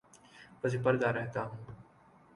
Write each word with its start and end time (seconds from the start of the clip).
پس 0.61 0.75
پردہ 0.83 1.07
رہتا 1.07 1.41
ہوں 1.43 1.61